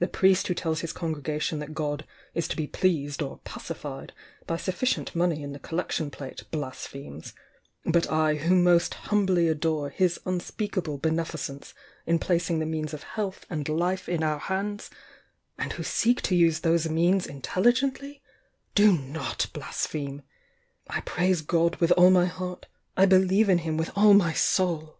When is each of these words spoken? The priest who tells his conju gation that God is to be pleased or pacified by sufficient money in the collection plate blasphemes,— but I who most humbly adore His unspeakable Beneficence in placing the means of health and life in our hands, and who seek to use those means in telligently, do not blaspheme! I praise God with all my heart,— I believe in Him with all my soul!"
The 0.00 0.08
priest 0.08 0.48
who 0.48 0.54
tells 0.54 0.80
his 0.80 0.92
conju 0.92 1.22
gation 1.22 1.60
that 1.60 1.74
God 1.74 2.04
is 2.34 2.48
to 2.48 2.56
be 2.56 2.66
pleased 2.66 3.22
or 3.22 3.38
pacified 3.44 4.12
by 4.48 4.56
sufficient 4.56 5.14
money 5.14 5.44
in 5.44 5.52
the 5.52 5.60
collection 5.60 6.10
plate 6.10 6.42
blasphemes,— 6.50 7.34
but 7.94 8.10
I 8.10 8.34
who 8.34 8.56
most 8.56 8.94
humbly 8.94 9.46
adore 9.46 9.90
His 9.90 10.18
unspeakable 10.26 10.98
Beneficence 10.98 11.72
in 12.04 12.18
placing 12.18 12.58
the 12.58 12.66
means 12.66 12.92
of 12.92 13.04
health 13.04 13.46
and 13.48 13.68
life 13.68 14.08
in 14.08 14.24
our 14.24 14.40
hands, 14.40 14.90
and 15.56 15.72
who 15.74 15.84
seek 15.84 16.20
to 16.22 16.34
use 16.34 16.62
those 16.62 16.88
means 16.88 17.24
in 17.24 17.40
telligently, 17.40 18.22
do 18.74 18.92
not 18.98 19.46
blaspheme! 19.52 20.22
I 20.90 21.00
praise 21.02 21.42
God 21.42 21.76
with 21.76 21.92
all 21.92 22.10
my 22.10 22.26
heart,— 22.26 22.66
I 22.96 23.06
believe 23.06 23.48
in 23.48 23.58
Him 23.58 23.76
with 23.76 23.92
all 23.94 24.14
my 24.14 24.32
soul!" 24.32 24.98